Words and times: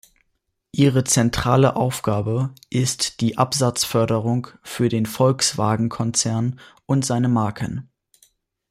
Ihre 0.71 1.03
zentrale 1.03 1.75
Aufgabe 1.75 2.55
ist 2.71 3.21
die 3.21 3.37
Absatzförderung 3.37 4.47
für 4.63 4.89
den 4.89 5.05
Volkswagen 5.05 5.89
Konzern 5.89 6.59
und 6.87 7.05
seiner 7.05 7.27
Marken. 7.29 7.87